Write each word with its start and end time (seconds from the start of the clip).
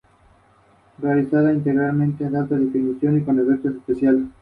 Los 0.97 1.15
estatutos 1.15 1.57
no 1.57 1.61
permiten 1.69 2.33
la 2.33 2.41
doble 2.41 2.71
militancia. 2.73 4.15